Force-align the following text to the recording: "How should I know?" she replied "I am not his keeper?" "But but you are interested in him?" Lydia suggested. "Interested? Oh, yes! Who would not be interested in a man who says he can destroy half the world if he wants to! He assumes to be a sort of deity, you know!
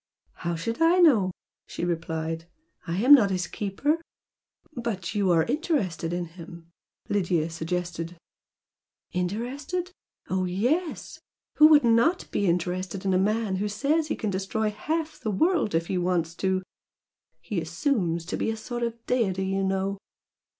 "How 0.37 0.55
should 0.55 0.81
I 0.81 0.97
know?" 0.97 1.29
she 1.67 1.85
replied 1.85 2.45
"I 2.87 2.97
am 2.97 3.13
not 3.13 3.29
his 3.29 3.45
keeper?" 3.45 4.01
"But 4.73 4.83
but 4.83 5.13
you 5.13 5.29
are 5.29 5.43
interested 5.43 6.11
in 6.11 6.25
him?" 6.25 6.71
Lydia 7.07 7.51
suggested. 7.51 8.17
"Interested? 9.11 9.91
Oh, 10.27 10.45
yes! 10.45 11.19
Who 11.57 11.67
would 11.67 11.83
not 11.83 12.31
be 12.31 12.47
interested 12.47 13.05
in 13.05 13.13
a 13.13 13.19
man 13.19 13.57
who 13.57 13.67
says 13.69 14.07
he 14.07 14.15
can 14.15 14.31
destroy 14.31 14.71
half 14.71 15.19
the 15.19 15.29
world 15.29 15.75
if 15.75 15.85
he 15.85 15.99
wants 15.99 16.33
to! 16.37 16.63
He 17.39 17.61
assumes 17.61 18.25
to 18.25 18.37
be 18.37 18.49
a 18.49 18.57
sort 18.57 18.81
of 18.81 19.05
deity, 19.05 19.45
you 19.45 19.63
know! 19.63 19.99